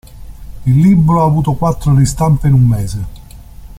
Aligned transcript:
Il 0.65 0.79
libro 0.81 1.21
ha 1.21 1.25
avuto 1.27 1.53
quattro 1.53 1.93
ristampe 1.95 2.47
in 2.47 2.53
un 2.53 2.63
mese. 2.63 3.05